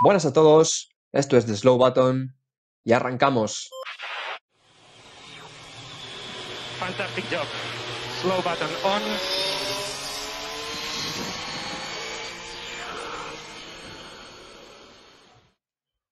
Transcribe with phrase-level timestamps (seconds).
[0.00, 2.34] Buenas a todos, esto es The Slow Button
[2.84, 3.70] y arrancamos.
[6.78, 7.46] Fantastic job.
[8.22, 9.02] Slow button on.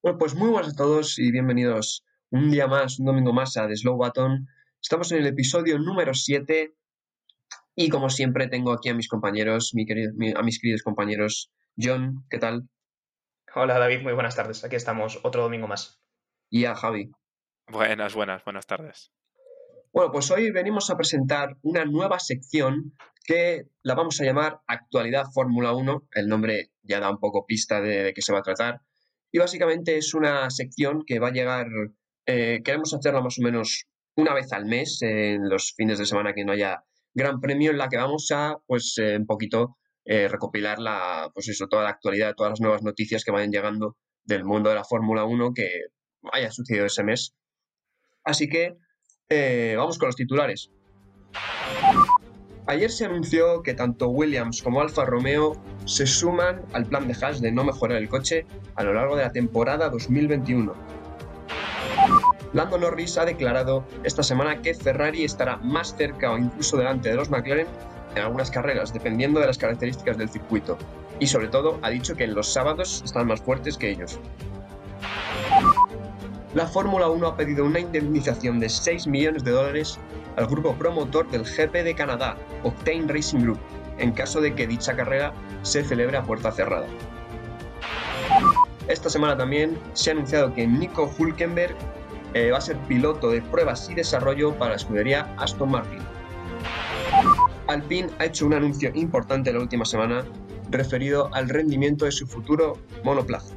[0.02, 3.68] Bueno, pues muy buenas a todos y bienvenidos un día más, un domingo más a
[3.68, 4.48] The Slow Button.
[4.80, 6.74] Estamos en el episodio número 7
[7.76, 11.50] y como siempre tengo aquí a mis compañeros, mi querido- mi- a mis queridos compañeros.
[11.78, 12.68] John, ¿qué tal?
[13.52, 14.62] Hola David, muy buenas tardes.
[14.62, 16.00] Aquí estamos otro domingo más.
[16.50, 17.10] Y a Javi.
[17.66, 19.12] Buenas, buenas, buenas tardes.
[19.92, 25.26] Bueno, pues hoy venimos a presentar una nueva sección que la vamos a llamar Actualidad
[25.34, 26.08] Fórmula 1.
[26.12, 28.82] El nombre ya da un poco pista de, de qué se va a tratar.
[29.32, 31.66] Y básicamente es una sección que va a llegar,
[32.26, 36.06] eh, queremos hacerla más o menos una vez al mes, eh, en los fines de
[36.06, 39.76] semana que no haya gran premio, en la que vamos a, pues, eh, un poquito
[40.10, 43.96] eh, recopilar la, pues eso, toda la actualidad, todas las nuevas noticias que vayan llegando
[44.24, 45.70] del mundo de la Fórmula 1 que
[46.32, 47.36] haya sucedido ese mes.
[48.24, 48.76] Así que
[49.28, 50.72] eh, vamos con los titulares.
[52.66, 55.52] Ayer se anunció que tanto Williams como Alfa Romeo
[55.84, 59.22] se suman al plan de Haas de no mejorar el coche a lo largo de
[59.22, 60.74] la temporada 2021.
[62.52, 67.14] Lando Norris ha declarado esta semana que Ferrari estará más cerca o incluso delante de
[67.14, 67.68] los McLaren
[68.14, 70.76] en algunas carreras, dependiendo de las características del circuito.
[71.18, 74.18] Y sobre todo ha dicho que en los sábados están más fuertes que ellos.
[76.54, 79.98] La Fórmula 1 ha pedido una indemnización de 6 millones de dólares
[80.36, 83.58] al grupo promotor del GP de Canadá, Octane Racing Group,
[83.98, 86.86] en caso de que dicha carrera se celebre a puerta cerrada.
[88.88, 91.76] Esta semana también se ha anunciado que Nico Hulkenberg
[92.34, 96.00] eh, va a ser piloto de pruebas y desarrollo para la escudería Aston Martin.
[97.70, 100.24] Alpine ha hecho un anuncio importante la última semana
[100.70, 103.54] referido al rendimiento de su futuro monoplaza.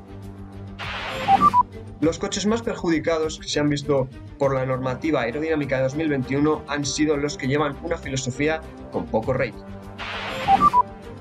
[1.99, 6.85] Los coches más perjudicados que se han visto por la normativa aerodinámica de 2021 han
[6.85, 9.55] sido los que llevan una filosofía con poco rate.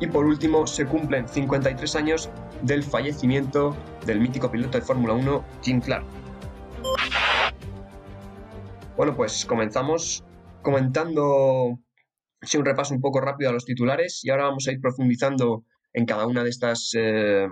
[0.00, 2.30] Y por último, se cumplen 53 años
[2.62, 6.04] del fallecimiento del mítico piloto de Fórmula 1, Jim Clark.
[8.96, 10.24] Bueno, pues comenzamos
[10.62, 11.78] comentando
[12.42, 15.64] sí, un repaso un poco rápido a los titulares y ahora vamos a ir profundizando
[15.92, 17.48] en cada una de estas, eh,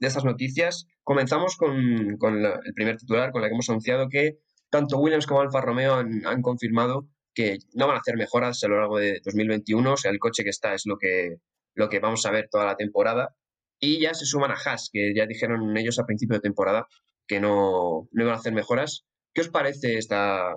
[0.00, 0.86] de estas noticias.
[1.02, 4.38] Comenzamos con, con el primer titular, con la que hemos anunciado que
[4.70, 8.68] tanto Williams como Alfa Romeo han, han confirmado que no van a hacer mejoras a
[8.68, 11.36] lo largo de 2021, o sea, el coche que está es lo que,
[11.74, 13.34] lo que vamos a ver toda la temporada.
[13.80, 16.86] Y ya se suman a Haas, que ya dijeron ellos a principio de temporada
[17.26, 19.04] que no, no iban a hacer mejoras.
[19.34, 20.56] ¿Qué os parece esta,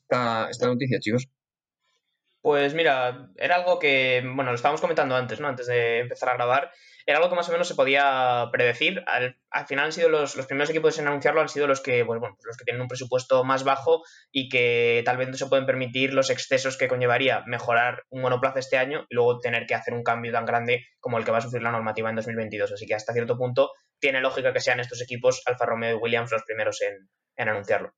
[0.00, 1.28] esta, esta noticia, chicos?
[2.40, 5.48] Pues mira, era algo que, bueno, lo estábamos comentando antes, ¿no?
[5.48, 6.70] Antes de empezar a grabar.
[7.04, 9.02] Era algo que más o menos se podía predecir.
[9.06, 12.04] Al, al final han sido los, los primeros equipos en anunciarlo, han sido los que,
[12.04, 15.46] pues, bueno, los que tienen un presupuesto más bajo y que tal vez no se
[15.46, 19.74] pueden permitir los excesos que conllevaría mejorar un monoplaza este año y luego tener que
[19.74, 22.72] hacer un cambio tan grande como el que va a sufrir la normativa en 2022.
[22.72, 26.30] Así que hasta cierto punto tiene lógica que sean estos equipos, Alfa Romeo y Williams,
[26.30, 27.94] los primeros en, en anunciarlo.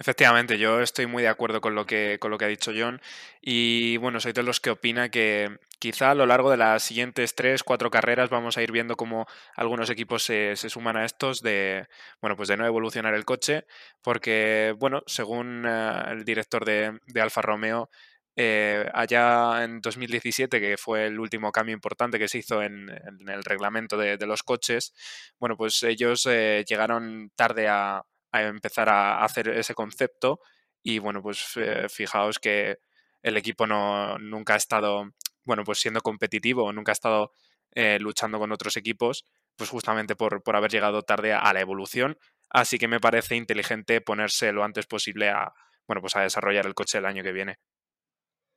[0.00, 3.00] Efectivamente, yo estoy muy de acuerdo con lo que, con lo que ha dicho John.
[3.42, 7.34] Y bueno, soy de los que opina que quizá a lo largo de las siguientes
[7.34, 9.26] tres, cuatro carreras vamos a ir viendo cómo
[9.56, 11.88] algunos equipos se, se suman a estos de,
[12.20, 13.66] bueno, pues de no evolucionar el coche,
[14.00, 17.90] porque bueno, según eh, el director de, de Alfa Romeo,
[18.36, 23.28] eh, allá en 2017, que fue el último cambio importante que se hizo en, en
[23.28, 24.94] el reglamento de, de, los coches,
[25.40, 30.40] bueno, pues ellos eh, llegaron tarde a, a, empezar a hacer ese concepto
[30.82, 32.78] y bueno, pues eh, fijaos que
[33.22, 35.10] el equipo no, nunca ha estado,
[35.44, 37.32] bueno, pues siendo competitivo, nunca ha estado
[37.72, 39.24] eh, luchando con otros equipos,
[39.56, 42.16] pues justamente por, por haber llegado tarde a, a la evolución.
[42.48, 45.52] Así que me parece inteligente ponerse lo antes posible a,
[45.86, 47.58] bueno, pues a desarrollar el coche el año que viene.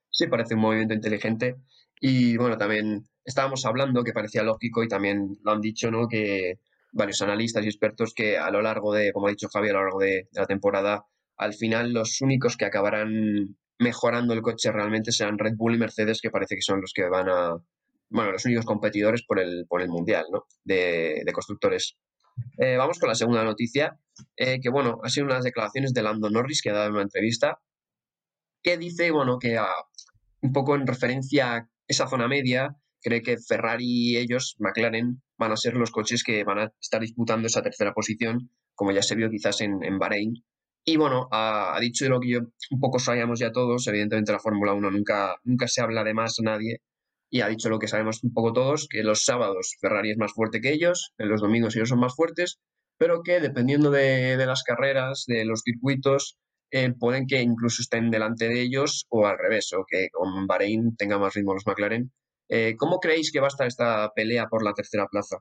[0.10, 1.56] Sí, parece un movimiento inteligente.
[2.00, 6.08] Y bueno, también estábamos hablando que parecía lógico y también lo han dicho, ¿no?
[6.08, 6.60] Que
[6.92, 9.84] varios analistas y expertos que a lo largo de, como ha dicho Javi, a lo
[9.84, 11.06] largo de, la temporada,
[11.38, 16.22] al final los únicos que acabarán mejorando el coche realmente serán Red Bull y Mercedes,
[16.22, 17.56] que parece que son los que van a,
[18.10, 20.46] bueno, los únicos competidores por el, por el Mundial, ¿no?
[20.64, 21.98] De, de constructores.
[22.58, 23.98] Eh, vamos con la segunda noticia,
[24.36, 27.04] eh, que bueno, ha sido unas declaraciones de Lando Norris que ha dado en una
[27.04, 27.60] entrevista,
[28.62, 29.68] que dice, bueno, que a,
[30.42, 35.52] un poco en referencia a esa zona media, cree que Ferrari y ellos, McLaren, van
[35.52, 39.16] a ser los coches que van a estar disputando esa tercera posición, como ya se
[39.16, 40.34] vio quizás en, en Bahrein.
[40.86, 42.40] Y bueno, ha, ha, dicho lo que yo
[42.70, 46.38] un poco sabíamos ya todos, evidentemente la Fórmula 1 nunca, nunca se habla de más
[46.40, 46.82] a nadie,
[47.32, 50.34] y ha dicho lo que sabemos un poco todos, que los sábados Ferrari es más
[50.34, 52.60] fuerte que ellos, en los domingos ellos son más fuertes,
[52.98, 56.38] pero que dependiendo de, las carreras, de los circuitos,
[56.72, 60.96] eh, pueden que incluso estén delante de ellos o al revés, o que con Bahrein
[60.98, 62.12] tenga más ritmo los McLaren.
[62.54, 65.38] Eh, ¿Cómo creéis que va a estar esta pelea por la tercera plaza?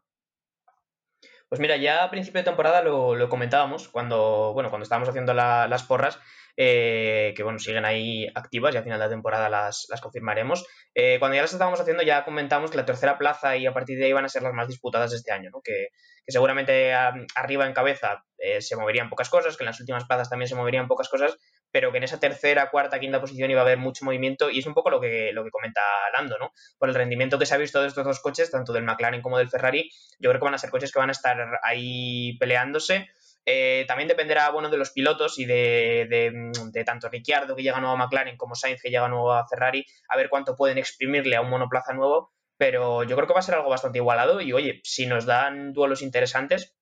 [1.49, 5.83] Pues mira, ya a principio de temporada lo, comentábamos cuando, bueno, cuando estábamos haciendo las
[5.83, 6.21] porras,
[6.57, 10.67] eh, que bueno, siguen ahí activas y a final de temporada las, confirmaremos.
[10.95, 13.99] Eh, cuando ya las estábamos haciendo ya comentamos que la tercera plaza y a partir
[13.99, 15.61] de ahí van a ser las más disputadas este año, ¿no?
[15.63, 15.89] que,
[16.29, 16.95] seguramente
[17.35, 20.55] arriba en cabeza eh, se moverían pocas cosas, que en las últimas plazas también se
[20.55, 21.37] moverían pocas cosas,
[21.71, 24.67] pero que en esa tercera, cuarta, quinta posición iba a haber mucho movimiento y es
[24.67, 25.81] un poco lo que, lo que comenta
[26.13, 26.53] Lando, ¿no?
[26.79, 29.39] Por el rendimiento que se ha visto de estos dos coches, tanto del McLaren como
[29.39, 33.09] del Ferrari, yo creo que van a ser coches que van a estar ahí peleándose.
[33.47, 36.53] Eh, también dependerá bueno, de los pilotos y de,
[36.85, 40.17] tanto Ricciardo que llega nuevo a McLaren como Sainz que llega nuevo a Ferrari, a
[40.17, 42.33] ver cuánto pueden exprimirle a un monoplaza nuevo.
[42.57, 45.73] Pero yo creo que va a ser algo bastante igualado y oye, si nos dan
[45.73, 46.77] duelos interesantes,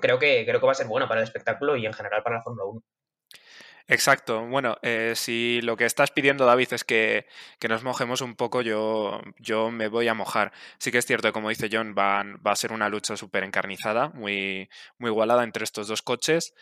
[0.00, 2.36] creo que, creo que va a ser bueno para el espectáculo y en general para
[2.36, 2.82] la Fórmula 1.
[3.90, 4.44] Exacto.
[4.46, 7.26] Bueno, eh, si lo que estás pidiendo, David, es que,
[7.68, 10.52] nos mojemos un poco, yo, yo me voy a mojar.
[10.78, 14.10] Sí que es cierto, como dice John, va, va a ser una lucha súper encarnizada,
[14.10, 14.68] muy,
[14.98, 16.52] muy igualada entre estos dos coches.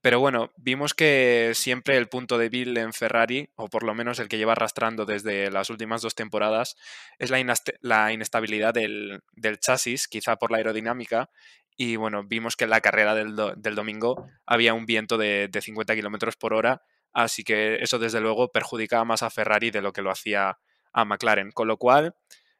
[0.00, 4.28] Pero bueno, vimos que siempre el punto débil en Ferrari, o por lo menos el
[4.28, 6.76] que lleva arrastrando desde las últimas dos temporadas,
[7.18, 7.42] es la,
[7.80, 11.30] la inestabilidad del, del, chasis, quizá por la aerodinámica,
[11.76, 13.34] y bueno, vimos que en la carrera del,
[13.74, 16.82] domingo había un viento de, 50 kilómetros por hora,
[17.12, 20.58] así que eso desde luego perjudicaba más a Ferrari de lo que lo hacía
[20.92, 21.50] a McLaren.
[21.52, 22.14] Con lo cual,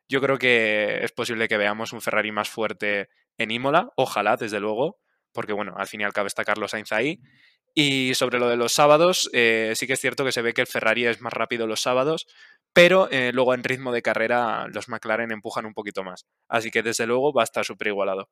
[0.08, 3.08] yo creo que es posible que veamos un Ferrari más fuerte
[3.38, 4.98] en Imola, ojalá, desde luego,
[5.32, 7.20] porque bueno, al fin y al cabo está Carlos Sainz ahí.
[7.74, 10.62] Y sobre lo de los sábados, eh, sí que es cierto que se ve que
[10.62, 12.26] el Ferrari es más rápido los sábados,
[12.72, 16.26] pero eh, luego en ritmo de carrera los McLaren empujan un poquito más.
[16.48, 18.30] Así que desde luego va a estar súper igualado.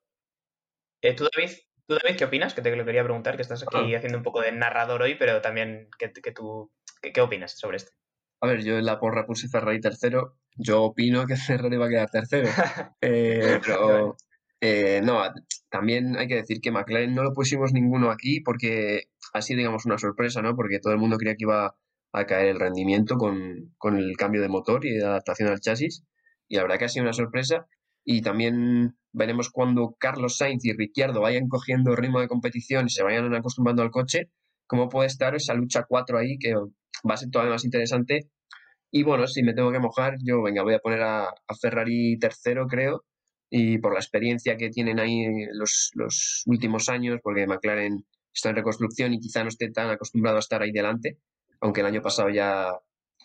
[1.05, 1.53] Eh, ¿tú, David,
[1.87, 2.55] ¿tú, David, qué opinas?
[2.55, 5.43] Que te lo quería preguntar, que estás aquí haciendo un poco de narrador hoy, pero
[5.43, 6.73] también, ¿qué, tú,
[7.03, 7.93] qué, opinas sobre esto?
[8.41, 10.39] A ver, yo en la porra puse Ferrari tercero.
[10.57, 11.37] Yo opino que
[11.69, 12.49] Ferrari va a quedar tercero.
[13.03, 14.17] Eh, pero
[14.63, 15.23] eh, no,
[15.69, 19.85] también hay que decir que McLaren no lo pusimos ninguno aquí porque ha sido, digamos,
[19.85, 20.57] una sorpresa, ¿no?
[20.57, 21.77] Porque todo el mundo creía que iba
[22.15, 26.03] a caer el rendimiento con, con el cambio de motor y de adaptación al chasis.
[26.49, 27.67] Y la verdad que ha sido una sorpresa.
[28.07, 33.03] Y también veremos cuando Carlos Sainz y Ricciardo vayan cogiendo ritmo de competición y se
[33.03, 34.31] vayan acostumbrando al coche,
[34.67, 38.29] cómo puede estar esa lucha 4 ahí, que va a ser todavía más interesante.
[38.91, 41.29] Y bueno, si me tengo que mojar, yo venga, voy a poner a,
[41.61, 43.05] Ferrari tercero, creo,
[43.51, 49.15] y por la experiencia que tienen ahí los, últimos años, porque McLaren está en reconstrucción
[49.15, 51.19] y quizá no esté tan acostumbrado a estar ahí delante,
[51.61, 52.73] aunque el año pasado ya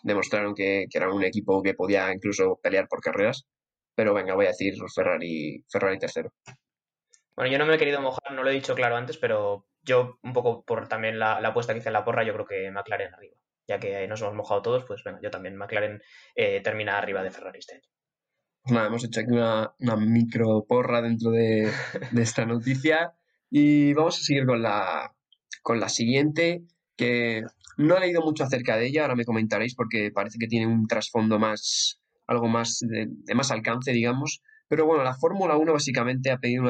[0.04, 3.46] demostraron que, que era un equipo que podía incluso pelear por carreras.
[4.00, 6.32] Pero venga, voy a decir Ferrari, Ferrari tercero.
[7.36, 10.16] Bueno, yo no me he querido mojar, no lo he dicho claro antes, pero yo
[10.22, 13.12] un poco por también la, apuesta que hice en la porra, yo creo que McLaren
[13.12, 13.36] arriba.
[13.68, 16.00] Ya que nos hemos mojado todos, pues bueno, yo también McLaren
[16.34, 17.84] eh, termina arriba de Ferrari este año.
[18.62, 21.70] Pues nada, hemos hecho aquí una, micro porra dentro de,
[22.16, 23.12] esta noticia
[23.50, 25.14] y vamos a seguir con la,
[25.60, 26.62] con la siguiente,
[26.96, 27.42] que
[27.76, 30.86] no he leído mucho acerca de ella, ahora me comentaréis porque parece que tiene un
[30.86, 31.99] trasfondo más,
[32.30, 34.40] algo más de, más alcance, digamos.
[34.68, 36.62] Pero bueno, la Fórmula 1 básicamente ha pedido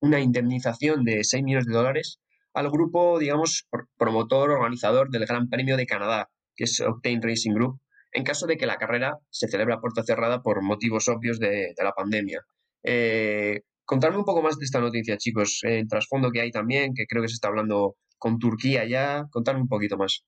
[0.00, 2.18] una, indemnización de 6 millones de dólares
[2.54, 7.78] al grupo, digamos, promotor, organizador del Gran Premio de Canadá, que es Octane Racing Group,
[8.12, 11.74] en caso de que la carrera se celebre a puerta cerrada por motivos obvios de,
[11.76, 12.40] la pandemia.
[12.82, 17.06] Eh, contarme un poco más de esta noticia, chicos, el trasfondo que hay también, que
[17.06, 20.24] creo que se está hablando con Turquía ya, contarme un poquito más.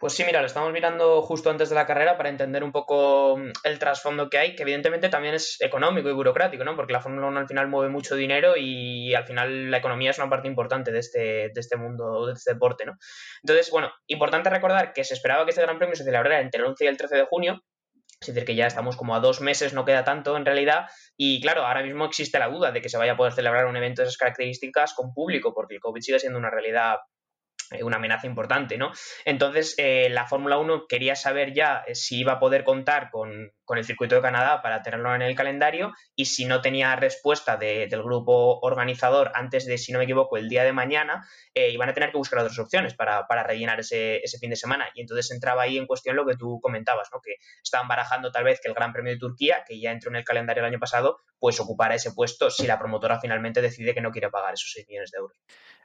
[0.00, 3.36] Pues sí, mira, lo estamos mirando justo antes de la carrera para entender un poco
[3.36, 6.74] mm, el trasfondo que hay, que evidentemente también es económico y burocrático, ¿no?
[6.74, 10.18] Porque la Fórmula 1 al final mueve mucho dinero y al final la economía es
[10.18, 12.96] una parte importante de este, de este mundo, de este deporte, ¿no?
[13.42, 16.68] Entonces, bueno, importante recordar que se esperaba que este Gran Premio se celebrara entre el
[16.68, 17.62] 11 y el 13 de junio,
[18.22, 20.86] es decir, que ya estamos como a dos meses, no queda tanto en realidad.
[21.18, 23.76] Y claro, ahora mismo existe la duda de que se vaya a poder celebrar un
[23.76, 26.96] evento de esas características con público, porque el COVID sigue siendo una realidad
[27.82, 28.92] una amenaza importante, ¿no?
[29.24, 33.52] Entonces, eh, la Fórmula 1 quería saber ya eh, si iba a poder contar con,
[33.78, 38.02] el circuito de Canadá para tenerlo en el calendario y si no tenía respuesta del
[38.02, 42.10] grupo organizador antes de, si no me equivoco, el día de mañana, iban a tener
[42.10, 44.88] que buscar otras opciones para, rellenar ese, ese, fin de semana.
[44.94, 47.20] Y entonces entraba ahí en cuestión lo que tú comentabas, ¿no?
[47.20, 50.16] Que estaban barajando tal vez que el Gran Premio de Turquía, que ya entró en
[50.16, 54.00] el calendario el año pasado, pues ocupara ese puesto si la promotora finalmente decide que
[54.00, 55.36] no quiere pagar esos 6 millones de euros.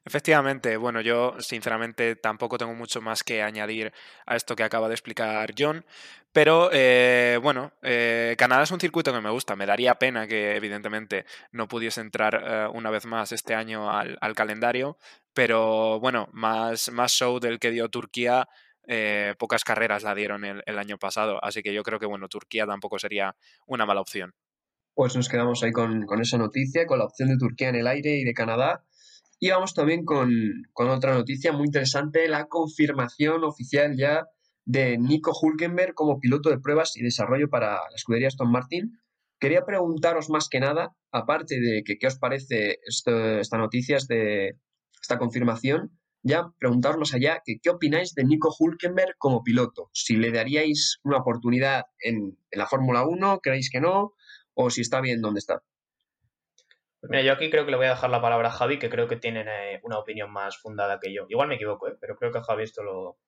[0.07, 3.91] Efectivamente, bueno, yo sinceramente tampoco tengo mucho más que añadir
[4.27, 5.83] a esto que acaba de explicar John.
[6.35, 9.55] Pero eh, bueno, eh, Canadá es un circuito que me gusta.
[9.55, 14.35] Me daría pena que evidentemente no pudiese entrar eh, una vez más este año al,
[14.35, 14.97] calendario.
[15.33, 18.49] Pero bueno, más, más show del que dio Turquía.
[19.39, 21.39] pocas carreras la dieron el, año pasado.
[21.41, 24.33] Así que yo creo que bueno, Turquía tampoco sería una mala opción.
[24.93, 28.17] Pues nos quedamos ahí con, esa noticia, con la opción de Turquía en el aire
[28.17, 28.83] y de Canadá.
[29.39, 30.29] Y vamos también con,
[30.73, 34.27] con otra noticia muy interesante, la confirmación oficial ya
[34.65, 38.99] de Nico Hulkenberg como piloto de pruebas y desarrollo para la escudería Aston Martin.
[39.39, 44.55] Quería preguntaros más que nada, aparte de que qué os parece esta noticia, de
[45.01, 45.91] esta confirmación,
[46.23, 49.89] ya preguntaros allá que qué opináis de Nico Hulkenberg como piloto.
[49.93, 54.13] Si le daríais una oportunidad en, la Fórmula 1, creéis que no,
[54.55, 55.61] o si está bien donde está.
[57.03, 59.07] Mira, yo aquí creo que le voy a dejar la palabra a Javi, que creo
[59.07, 61.27] que tiene eh, una opinión más fundada que yo.
[61.29, 61.95] Igual me equivoco, ¿eh?
[62.01, 63.19] pero creo que Javi esto lo,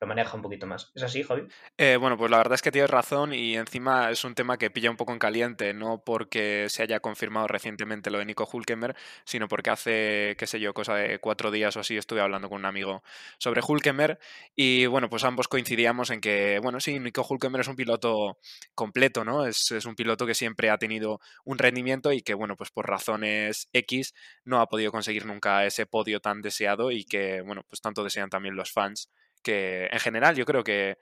[0.00, 0.92] lo maneja un poquito más.
[0.94, 1.42] ¿Es así, Javi?
[1.76, 4.70] Eh, bueno, pues la verdad es que tienes razón y encima es un tema que
[4.70, 8.96] pilla un poco en caliente, no porque se haya confirmado recientemente lo de Nico Hulkenberg,
[9.24, 12.58] sino porque hace, qué sé yo, cosa de cuatro días o así estuve hablando con
[12.58, 13.02] un amigo
[13.38, 14.18] sobre Hulkenberg
[14.54, 18.38] y bueno, pues ambos coincidíamos en que, bueno, sí, Nico Hulkenberg es un piloto
[18.74, 19.46] completo, ¿no?
[19.46, 22.88] Es, es un piloto que siempre ha tenido un rendimiento y que, bueno, pues por
[22.88, 24.14] razones X
[24.44, 28.30] no ha podido conseguir nunca ese podio tan deseado y que, bueno, pues tanto desean
[28.30, 29.10] también los fans
[29.42, 30.96] que en general yo creo que,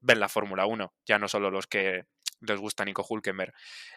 [0.00, 2.04] ven la Fórmula 1, ya no solo los que
[2.40, 3.52] les gusta Nico Hulkenberg.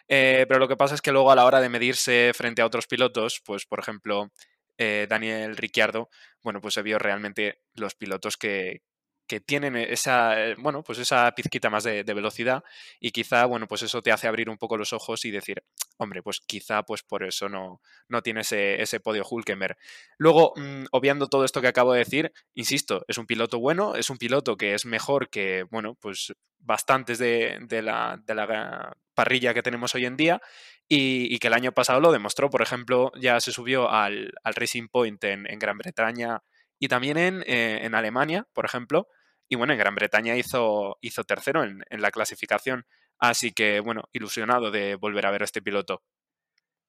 [0.08, 2.66] Eh, pero lo que pasa es que luego a la hora de medirse frente a
[2.66, 4.30] otros pilotos, pues por ejemplo
[4.78, 6.10] eh, Daniel Ricciardo,
[6.42, 8.82] bueno, pues se vio realmente los pilotos que,
[9.26, 12.62] que tienen esa, eh, bueno, pues esa pizquita más de, velocidad
[13.00, 15.62] y quizá, bueno, pues eso te hace abrir un poco los ojos y decir,
[15.96, 19.76] hombre, pues quizá pues por eso no, no tiene ese, ese podio Hulkenberg.
[20.18, 24.10] Luego, mm, obviando todo esto que acabo de decir, insisto, es un piloto bueno, es
[24.10, 29.62] un piloto que es mejor que, bueno, pues bastantes de, la, de la, parrilla que
[29.62, 30.40] tenemos hoy en día
[30.88, 32.50] y, que el año pasado lo demostró.
[32.50, 36.42] Por ejemplo, ya se subió al, al Racing Point en, en Gran Bretaña
[36.78, 39.08] y también en, eh, en, Alemania, por ejemplo.
[39.48, 42.86] Y bueno, en Gran Bretaña hizo, hizo tercero en, en, la clasificación.
[43.18, 46.02] Así que, bueno, ilusionado de volver a ver a este piloto.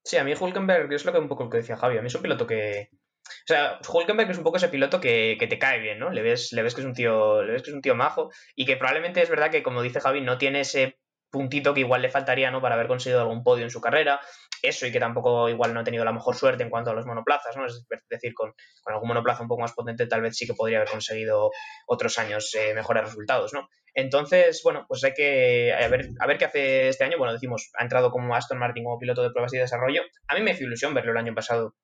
[0.04, 1.98] Sí, a mí Hulkenberg es lo que un poco lo que decía Javi.
[1.98, 2.90] A mí es un piloto que.
[2.92, 6.12] O sea, Hulkenberg es un poco ese piloto que, que te cae bien, ¿no?
[6.12, 7.42] Le ves, le ves que es un tío.
[7.42, 8.32] Le ves que es un tío majo.
[8.56, 11.00] Y que probablemente es verdad que, como dice Javi, no tiene ese
[11.36, 12.62] puntito que igual le faltaría, ¿no?
[12.62, 14.22] Para haber conseguido algún podio en su carrera
[14.62, 17.06] eso y que tampoco igual no ha tenido la mejor suerte en cuanto a los
[17.06, 17.66] monoplazas, ¿no?
[17.66, 18.54] Es decir, con,
[18.86, 21.52] algún monoplaza un poco más potente tal vez sí que podría haber conseguido
[21.88, 23.68] otros años eh, mejores resultados, ¿no?
[23.94, 27.18] Entonces, bueno, pues hay que a ver, a ver qué hace este año.
[27.18, 30.02] Bueno, decimos, ha entrado como Aston Martin como piloto de pruebas y desarrollo.
[30.28, 31.76] A mí me hizo ilusión verlo el año pasado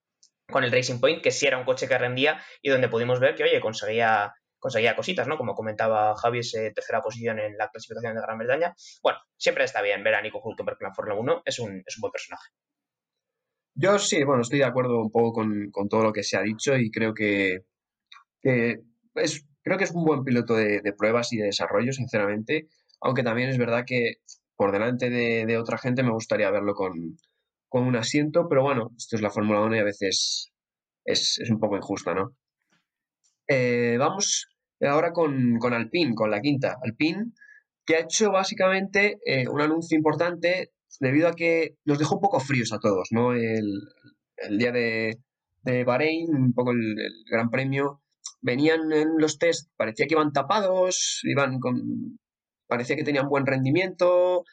[0.49, 3.35] con el Racing Point, que sí era un coche que rendía y donde pudimos ver
[3.35, 5.37] que, oye, conseguía conseguía cositas, ¿no?
[5.37, 8.73] Como comentaba Javi, ese tercera posición en la clasificación de Gran Bretaña.
[9.01, 11.97] Bueno, siempre está bien ver a Nico Hulkenberg en la Fórmula 1, es un, es
[11.97, 12.51] un buen personaje.
[13.73, 16.75] Yo sí, bueno, estoy de acuerdo un poco con, todo lo que se ha dicho
[16.77, 17.61] y creo que,
[18.43, 22.67] es, creo que es un buen piloto de, pruebas y de desarrollo, sinceramente,
[22.99, 24.17] aunque también es verdad que
[24.55, 27.17] por delante de, otra gente me gustaría verlo con,
[27.71, 30.51] un asiento, pero bueno, esto es la Fórmula 1 y a veces
[31.05, 32.35] es, un poco injusta, ¿no?
[33.53, 34.47] Eh, vamos
[34.79, 36.77] ahora con, con Alpine, con la quinta.
[36.81, 37.33] Alpine,
[37.85, 42.39] que ha hecho básicamente eh, un anuncio importante debido a que nos dejó un poco
[42.39, 43.33] fríos a todos, ¿no?
[43.33, 43.65] El,
[44.57, 45.17] día de,
[45.63, 46.95] de, Bahrein, un poco el,
[47.29, 48.01] Gran Premio,
[48.39, 52.19] venían en los test, parecía que iban tapados, iban con,
[52.67, 54.45] parecía que tenían buen rendimiento,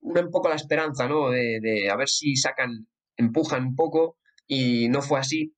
[0.00, 1.30] un poco la esperanza, ¿no?
[1.30, 5.54] De, de a ver si sacan, empujan un poco, y no fue así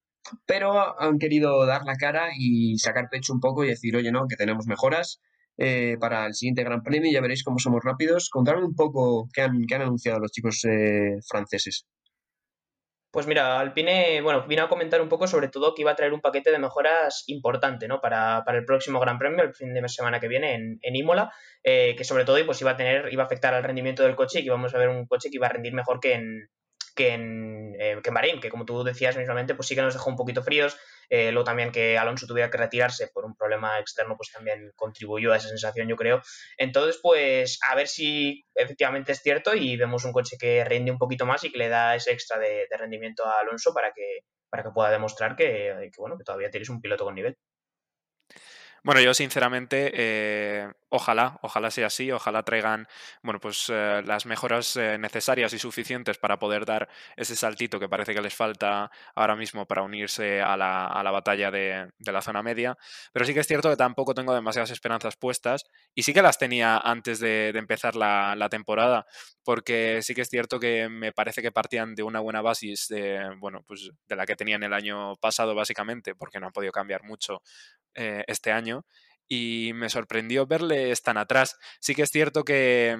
[0.46, 4.26] pero han querido dar la cara y sacar pecho un poco y decir, oye, no,
[4.28, 5.20] que tenemos mejoras
[5.56, 7.12] eh, para el siguiente Gran Premio.
[7.12, 8.30] Ya veréis cómo somos rápidos.
[8.30, 11.86] Contadme un poco qué han, anunciado los chicos eh, franceses.
[13.10, 16.12] Pues mira, Alpine, bueno, vino a comentar un poco sobre todo que iba a traer
[16.12, 18.00] un paquete de mejoras importante, ¿no?
[18.00, 21.94] Para, el próximo Gran Premio, el fin de semana que viene en, en Imola, eh,
[21.96, 24.42] que sobre todo pues iba a tener, iba a afectar al rendimiento del coche y
[24.42, 26.48] que íbamos a ver un coche que iba a rendir mejor que en,
[26.94, 29.94] que en, eh, que en Bahrein, que como tú decías mismamente, pues sí que nos
[29.94, 30.76] dejó un poquito fríos.
[31.10, 35.32] Eh, luego también que Alonso tuviera que retirarse por un problema externo, pues también contribuyó
[35.32, 36.22] a esa sensación, yo creo.
[36.56, 40.98] Entonces, pues a ver si efectivamente es cierto y vemos un coche que rinde un
[40.98, 44.62] poquito más y que le da ese extra de, rendimiento a Alonso para que, para
[44.62, 47.36] que pueda demostrar que, que, bueno, que todavía tienes un piloto con nivel.
[48.86, 52.86] Bueno, yo sinceramente, eh, ojalá, ojalá sea así, ojalá traigan,
[53.22, 57.88] bueno, pues eh, las mejoras eh, necesarias y suficientes para poder dar ese saltito que
[57.88, 62.12] parece que les falta ahora mismo para unirse a la, a la batalla de, de,
[62.12, 62.76] la zona media.
[63.10, 65.64] Pero sí que es cierto que tampoco tengo demasiadas esperanzas puestas
[65.94, 69.06] y sí que las tenía antes de, de empezar la, la, temporada,
[69.44, 73.34] porque sí que es cierto que me parece que partían de una buena base de,
[73.38, 77.02] bueno, pues de la que tenían el año pasado básicamente, porque no han podido cambiar
[77.02, 77.40] mucho
[77.94, 78.84] eh, este año
[79.26, 81.56] y me sorprendió verles tan atrás.
[81.80, 82.96] Sí que es cierto que,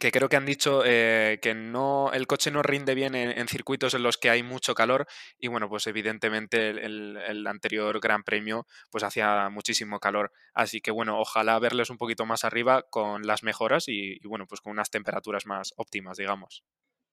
[0.00, 3.94] que creo que han dicho eh, que no el coche no rinde bien en, circuitos
[3.94, 5.06] en los que hay mucho calor
[5.38, 10.90] y bueno pues evidentemente el, el, anterior Gran Premio pues hacía muchísimo calor así que
[10.90, 14.90] bueno ojalá verles un poquito más arriba con las mejoras y bueno pues con unas
[14.90, 16.64] temperaturas más óptimas digamos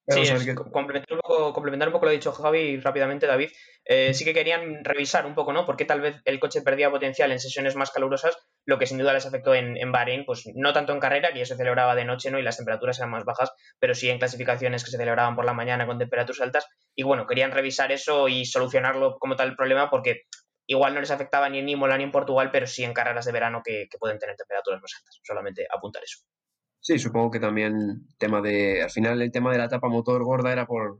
[0.09, 0.55] Sí, es, que...
[0.55, 3.49] complementar, un poco, complementar un poco lo que ha dicho Javi rápidamente, David.
[3.83, 5.65] Eh, sí que querían revisar un poco, ¿no?
[5.65, 9.11] Porque tal vez el coche perdía potencial en sesiones más calurosas, lo que sin duda
[9.11, 12.05] les afectó en, en Bahrein, pues no tanto en carrera, que ya se celebraba de
[12.05, 12.39] noche, ¿no?
[12.39, 15.53] Y las temperaturas eran más bajas, pero sí en clasificaciones que se celebraban por la
[15.53, 16.67] mañana con temperaturas altas.
[16.95, 20.23] Y bueno, querían revisar eso y solucionarlo como tal el problema, porque
[20.67, 23.33] igual no les afectaba ni en Imola ni en Portugal, pero sí en carreras de
[23.33, 25.19] verano que, que pueden tener temperaturas más altas.
[25.21, 26.19] Solamente apuntar eso.
[26.79, 30.51] Sí, supongo que también tema de, al final el tema de la tapa motor gorda
[30.51, 30.99] era por,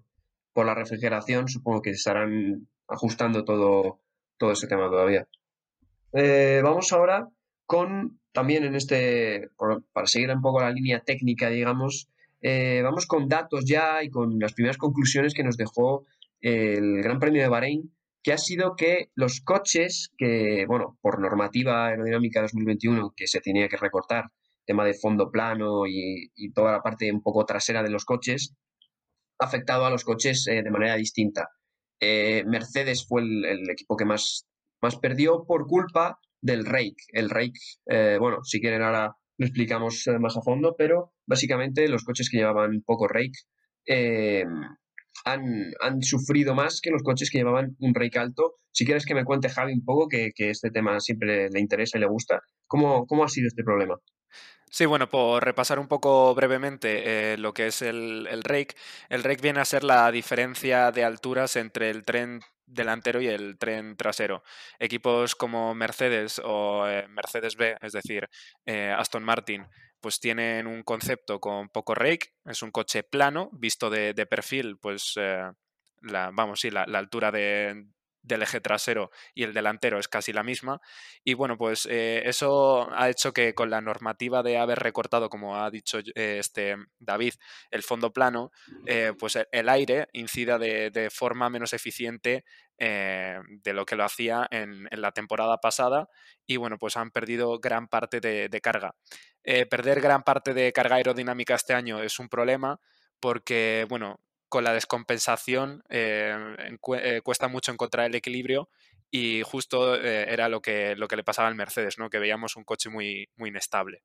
[0.53, 4.00] por la refrigeración, supongo que estarán ajustando todo,
[4.38, 5.27] todo ese tema todavía.
[6.13, 7.27] Eh, vamos ahora
[7.65, 9.50] con, también en este,
[9.93, 12.10] para seguir un poco la línea técnica, digamos,
[12.41, 16.05] eh, vamos con datos ya y con las primeras conclusiones que nos dejó
[16.39, 17.93] el Gran Premio de Bahrein,
[18.24, 23.67] que ha sido que los coches que, bueno, por normativa aerodinámica 2021, que se tenía
[23.67, 24.31] que recortar
[24.67, 28.53] tema de fondo plano y, toda la parte un poco trasera de los coches,
[29.39, 31.50] ha afectado a los coches eh, de manera distinta.
[32.00, 34.47] Eh, Mercedes fue el, equipo que más,
[34.81, 36.97] más perdió por culpa del rake.
[37.09, 41.88] El rake, eh, bueno, si quieren ahora lo explicamos eh, más a fondo, pero básicamente
[41.88, 43.39] los coches que llevaban poco rake
[45.25, 48.55] han, han, sufrido más que los coches que llevaban un rake alto.
[48.71, 51.97] Si quieres que me cuente Javi un poco, que, que este tema siempre le interesa
[51.97, 53.95] y le gusta, ¿cómo, cómo ha sido este problema?
[54.69, 58.75] Sí, bueno, por repasar un poco brevemente eh, lo que es el, el, rake,
[59.10, 63.57] el rake viene a ser la diferencia de alturas entre el tren delantero y el
[63.57, 64.43] tren trasero.
[64.78, 68.28] Equipos como Mercedes o eh, Mercedes B, es decir,
[68.65, 69.65] eh, Aston Martin,
[70.01, 75.15] pues tienen un concepto con poco rake, es un coche plano, visto de, perfil, pues
[76.01, 77.88] la, vamos, sí, la altura de,
[78.21, 80.82] del eje trasero y el delantero es casi la misma.
[81.23, 85.58] Y bueno, pues eh, eso ha hecho que con la normativa de haber recortado, como
[85.58, 87.34] ha dicho eh, este David,
[87.71, 88.51] el fondo plano,
[88.86, 92.43] eh, pues el aire incida de, forma menos eficiente
[92.80, 96.10] de lo que lo hacía en, la temporada pasada
[96.45, 98.95] y bueno, pues han perdido gran parte de, carga.
[99.43, 102.80] Perder gran parte de carga aerodinámica este año es un problema
[103.19, 106.67] porque, bueno, con la descompensación eh,
[107.01, 108.69] eh, cuesta mucho encontrar el equilibrio
[109.10, 112.10] y justo eh, era lo que, lo que le pasaba al Mercedes, ¿no?
[112.10, 114.03] que veíamos un coche muy, muy inestable.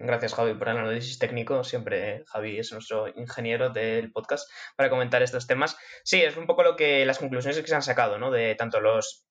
[0.00, 1.64] Gracias, Javi, por el análisis técnico.
[1.64, 5.76] Siempre Javi es nuestro ingeniero del podcast para comentar estos temas.
[6.04, 8.30] Sí, es un poco lo que las conclusiones que se han sacado, ¿no?
[8.30, 9.27] De tanto los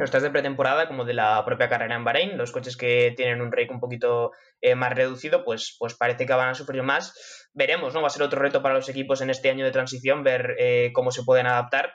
[0.00, 2.38] los test de pretemporada como de la propia carrera en Bahrein.
[2.38, 4.32] Los coches que tienen un rake un poquito
[4.62, 7.48] eh, más reducido, pues, pues parece que van a sufrir más.
[7.52, 8.00] Veremos, ¿no?
[8.00, 10.90] Va a ser otro reto para los equipos en este año de transición, ver eh,
[10.94, 11.92] cómo se pueden adaptar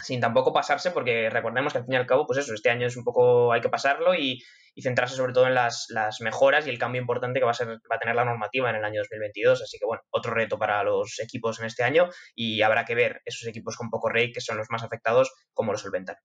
[0.00, 2.86] sin tampoco pasarse, porque recordemos que al fin y al cabo, pues eso, este año
[2.86, 4.42] es un poco, hay que pasarlo y,
[4.80, 5.88] centrarse sobre todo en las,
[6.20, 8.76] mejoras y el cambio importante que va a, ser, va a tener la normativa en
[8.76, 9.62] el año 2022.
[9.62, 13.20] Así que bueno, otro reto para los equipos en este año y habrá que ver
[13.24, 16.16] esos equipos con poco rake, que son los más afectados, cómo lo solventan.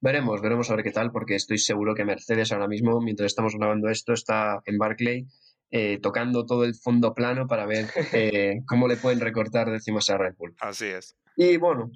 [0.00, 3.54] Veremos, veremos a ver qué tal, porque estoy seguro que Mercedes ahora mismo, mientras estamos
[3.56, 5.26] grabando esto, está en Barclay
[5.70, 10.18] eh, tocando todo el fondo plano para ver eh, cómo le pueden recortar décimas a
[10.18, 10.54] Red Bull.
[10.60, 11.16] Así es.
[11.36, 11.90] Y bueno,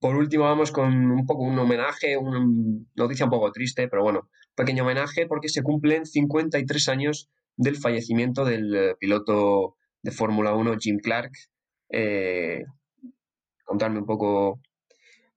[0.00, 2.44] por último vamos con un poco un homenaje, una
[2.94, 8.44] noticia un poco triste, pero bueno, pequeño homenaje porque se cumplen 53 años del fallecimiento
[8.44, 11.32] del eh, piloto de Fórmula 1 Jim Clark.
[11.90, 12.64] Eh,
[13.64, 14.60] contarme un poco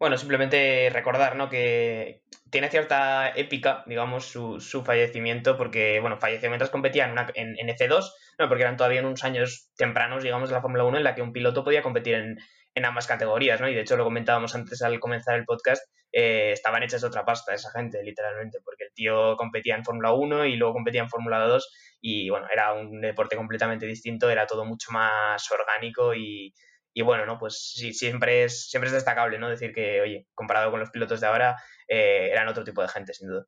[0.03, 1.47] bueno, simplemente recordar, ¿no?
[1.47, 7.31] Que tiene cierta épica, digamos, su, su fallecimiento, porque, bueno, falleció mientras competía en, una,
[7.35, 10.83] en, en, F2, no, porque eran todavía en unos años tempranos, digamos, de la Fórmula
[10.83, 12.37] 1 en la que un piloto podía competir en,
[12.75, 13.69] en, ambas categorías, ¿no?
[13.69, 17.53] Y de hecho lo comentábamos antes al comenzar el podcast, eh, estaban hechas otra pasta
[17.53, 21.39] esa gente, literalmente, porque el tío competía en Fórmula 1 y luego competía en Fórmula
[21.47, 26.53] 2 y, bueno, era un deporte completamente distinto, era todo mucho más orgánico y
[26.93, 27.37] y bueno, ¿no?
[27.39, 29.49] Pues sí, siempre es, siempre es destacable, ¿no?
[29.49, 33.13] Decir que, oye, comparado con los pilotos de ahora, eh, eran otro tipo de gente,
[33.13, 33.45] sin duda.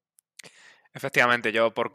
[0.95, 1.91] Efectivamente, yo por,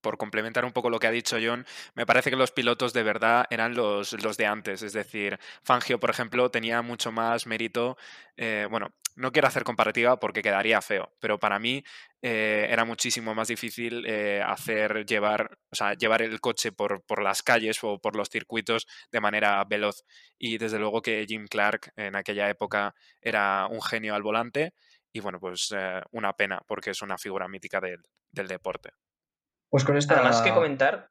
[0.00, 3.04] por complementar un poco lo que ha dicho John, me parece que los pilotos de
[3.04, 4.82] verdad eran los, los de antes.
[4.82, 7.96] Es decir, Fangio, por ejemplo, tenía mucho más mérito.
[8.36, 11.84] Eh, bueno, no quiero hacer comparativa porque quedaría feo, pero para mí
[12.20, 17.22] eh, era muchísimo más difícil eh, hacer llevar, o sea, llevar el coche por, por,
[17.22, 20.04] las calles o por los circuitos de manera veloz.
[20.36, 24.74] Y desde luego que Jim Clark en aquella época era un genio al volante.
[25.12, 25.74] Y bueno, pues
[26.12, 28.90] una pena porque es una figura mítica del, del deporte.
[29.68, 30.14] Pues con esta.
[30.14, 31.10] Además que comentar.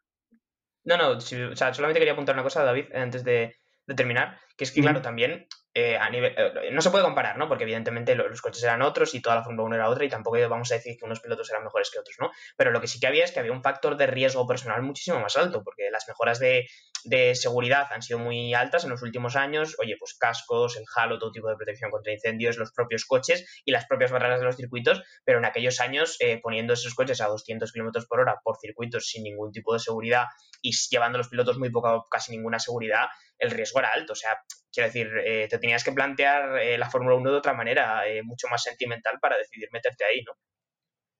[0.84, 3.56] No, no, o sea, solamente quería apuntar una cosa, David, antes de,
[3.88, 7.48] terminar, que es que, claro, también eh, a nivel, eh, no se puede comparar, ¿no?
[7.48, 10.38] Porque evidentemente los, coches eran otros y toda la Fórmula 1 era otra y tampoco
[10.50, 12.30] vamos a decir que unos pilotos eran mejores que otros, ¿no?
[12.58, 15.22] Pero lo que sí que había es que había un factor de riesgo personal muchísimo
[15.22, 16.68] más alto, porque las mejoras de,
[17.06, 19.78] de seguridad han sido muy altas en los últimos años.
[19.80, 23.72] Oye, pues cascos, el halo, todo tipo de protección contra incendios, los propios coches y
[23.72, 27.28] las propias barreras de los circuitos, pero en aquellos años eh, poniendo esos coches a
[27.28, 30.26] 200 kilómetros por hora por circuitos sin ningún tipo de seguridad
[30.62, 33.08] y llevando a los pilotos muy poca o casi ninguna seguridad,
[33.42, 34.14] el riesgo era alto.
[34.14, 34.38] O sea,
[34.72, 38.48] quiero decir, eh, te tenías que plantear eh, la Fórmula 1 de otra manera, mucho
[38.50, 40.34] más sentimental para decidir meterte ahí, ¿no?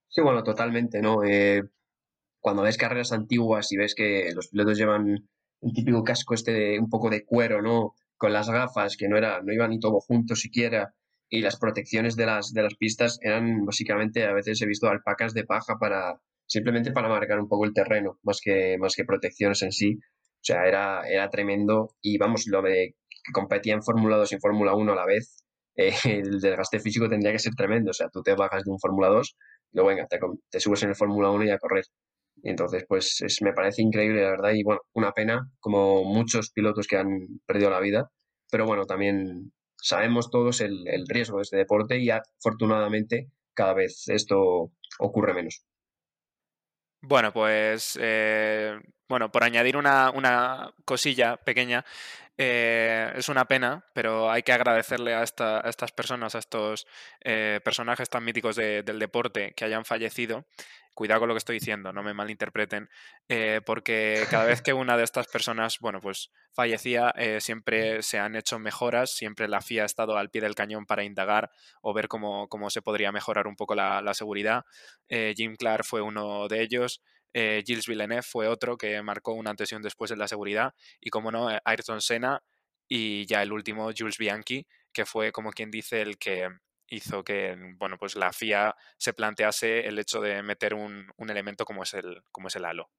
[0.08, 1.18] Sí, bueno, totalmente, ¿no?
[2.42, 5.30] cuando ves carreras antiguas y ves que los pilotos llevan
[5.62, 7.94] el típico casco este de un poco de cuero, ¿no?
[8.18, 10.96] Con las gafas, que no era, no iba ni todo junto siquiera,
[11.30, 15.34] y las protecciones de las, de las pistas eran básicamente, a veces he visto alpacas
[15.34, 19.62] de paja para, simplemente para marcar un poco el terreno, más que, más que protecciones
[19.62, 20.00] en sí.
[20.42, 21.96] O sea, era, era tremendo.
[22.02, 25.06] Y vamos, lo de que competía en Fórmula 2 y en Fórmula 1 a la
[25.06, 25.44] vez,
[25.76, 27.92] eh, el desgaste físico tendría que ser tremendo.
[27.92, 29.36] O sea, tú te bajas de un Fórmula 2
[29.74, 31.86] y luego venga, te, te subes en el Fórmula 1 y a correr.
[32.44, 36.88] Entonces, pues es, me parece increíble, la verdad, y bueno, una pena, como muchos pilotos
[36.88, 38.10] que han perdido la vida,
[38.50, 44.08] pero bueno, también sabemos todos el, el riesgo de este deporte y afortunadamente cada vez
[44.08, 45.64] esto ocurre menos.
[47.02, 48.80] Bueno, pues eh,
[49.12, 51.84] bueno, por añadir una, una cosilla pequeña,
[52.38, 56.88] eh, es una pena, pero hay que agradecerle a, esta, a estas personas, a estos
[57.20, 60.46] eh, personajes tan míticos de, del deporte que hayan fallecido
[60.94, 62.90] cuidado con lo que estoy diciendo, no me malinterpreten,
[63.30, 68.36] eh, porque cada vez que una de estas personas, bueno, pues fallecía, siempre se han
[68.36, 71.50] hecho mejoras, siempre la FIA ha estado al pie del cañón para indagar
[71.82, 74.66] o ver cómo, cómo se podría mejorar un poco la, seguridad.
[75.10, 77.02] Jim Clark fue uno de ellos.
[77.34, 80.74] Gilles Villeneuve fue otro que marcó un antes y un después en la seguridad.
[81.00, 82.42] Y como no, Ayrton Senna
[82.88, 86.50] y ya el último, Jules Bianchi, que fue como quien dice el que
[86.92, 91.84] hizo que bueno, pues la FIA se plantease el hecho de meter un, elemento como
[91.84, 92.90] es el, como es el halo.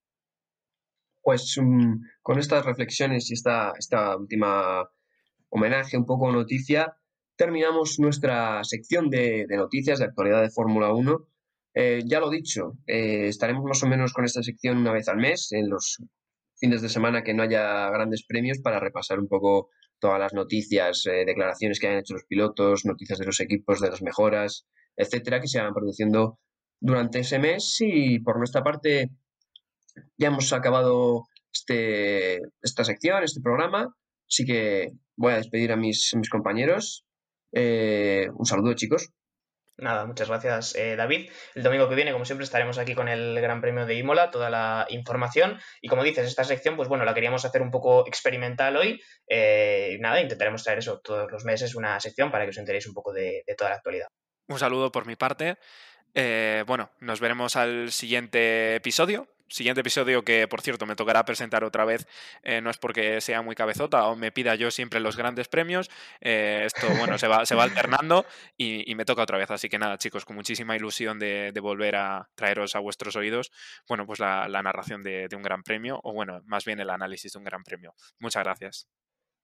[1.21, 4.83] Pues mm, con estas reflexiones y esta, esta última
[5.51, 6.97] homenaje, un poco noticia,
[7.37, 11.29] terminamos nuestra sección de, noticias de actualidad de Fórmula 1.
[11.75, 15.17] Eh, ya lo dicho, eh, estaremos más o menos con esta sección una vez al
[15.17, 15.99] mes, en los
[16.57, 21.07] fines de semana que no haya grandes premios, para repasar un poco todas las noticias,
[21.07, 25.41] eh, declaraciones que han hecho los pilotos, noticias de los equipos, de las mejoras, etcétera,
[25.41, 26.39] que se van produciendo
[26.81, 27.77] durante ese mes.
[27.81, 29.11] Y por nuestra parte,
[30.19, 33.95] ya hemos acabado este, esta sección, este programa.
[34.29, 37.05] Así que voy a despedir a mis, mis compañeros.
[37.53, 39.11] Un saludo, chicos.
[39.83, 41.29] Nada, muchas gracias eh, David.
[41.57, 44.49] El domingo que viene, como siempre, estaremos aquí con el Gran Premio de Imola, toda
[44.49, 45.59] la información.
[45.81, 49.03] Y como dices, esta sección, pues bueno, la queríamos hacer un poco experimental hoy.
[49.27, 52.95] Eh, nada, intentaremos traer eso todos los meses, una sección para que os enteréis un
[52.95, 54.07] poco de, toda la actualidad.
[54.47, 55.57] Un saludo por mi parte.
[56.15, 61.65] Eh, bueno, nos veremos al siguiente episodio siguiente episodio que, por cierto, me tocará presentar
[61.65, 62.07] otra vez,
[62.43, 65.91] eh, no es porque sea muy cabezota o me pida yo siempre los grandes premios,
[66.21, 68.25] eh, esto, bueno, se va, se va alternando
[68.57, 69.51] y, me toca otra vez.
[69.51, 73.53] Así que nada, chicos, con muchísima ilusión de, volver a traeros a vuestros oídos,
[73.89, 77.33] bueno, pues la, narración de, de un gran premio, o bueno, más bien el análisis
[77.33, 77.95] de un gran premio.
[78.19, 78.89] Muchas gracias.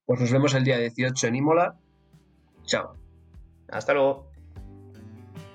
[0.04, 1.76] Pues nos vemos el día 18 en Imola.
[2.64, 2.96] Chao.
[3.68, 4.27] Hasta luego.